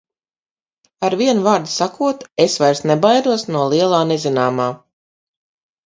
[1.09, 4.71] Ar vienu vārdu sakot, es vairs nebaidos no lielā nezināmā.